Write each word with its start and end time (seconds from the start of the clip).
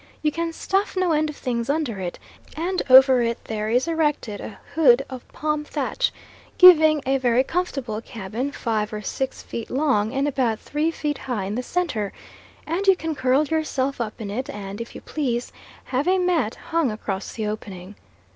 You 0.23 0.31
can 0.31 0.51
stuff 0.51 0.97
no 0.97 1.11
end 1.11 1.29
of 1.29 1.35
things 1.35 1.69
under 1.69 1.99
it; 1.99 2.17
and 2.57 2.81
over 2.89 3.21
it 3.21 3.37
there 3.43 3.69
is 3.69 3.87
erected 3.87 4.41
a 4.41 4.57
hood 4.73 5.05
of 5.11 5.27
palm 5.27 5.63
thatch, 5.63 6.11
giving 6.57 7.03
a 7.05 7.19
very 7.19 7.43
comfortable 7.43 8.01
cabin 8.01 8.51
five 8.51 8.91
or 8.93 9.03
six 9.03 9.43
feet 9.43 9.69
long 9.69 10.11
and 10.11 10.27
about 10.27 10.57
three 10.59 10.89
feet 10.89 11.19
high 11.19 11.43
in 11.45 11.53
the 11.53 11.61
centre, 11.61 12.11
and 12.65 12.87
you 12.87 12.95
can 12.95 13.13
curl 13.13 13.45
yourself 13.45 14.01
up 14.01 14.19
in 14.19 14.31
it 14.31 14.49
and, 14.49 14.81
if 14.81 14.95
you 14.95 15.01
please, 15.01 15.51
have 15.83 16.07
a 16.07 16.17
mat 16.17 16.55
hung 16.71 16.89
across 16.89 17.33
the 17.33 17.45
opening. 17.45 17.93